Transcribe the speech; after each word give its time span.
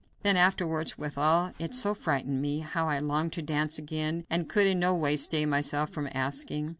Then 0.23 0.35
afterwards, 0.35 0.97
withal 0.97 1.51
it 1.59 1.75
so 1.75 1.93
frightened 1.93 2.41
me, 2.41 2.61
how 2.61 2.89
I 2.89 2.97
longed 2.97 3.33
to 3.33 3.43
dance 3.43 3.77
again, 3.77 4.25
and 4.31 4.49
could 4.49 4.65
in 4.65 4.79
no 4.79 4.95
way 4.95 5.15
stay 5.15 5.45
myself 5.45 5.91
from 5.91 6.09
asking. 6.11 6.69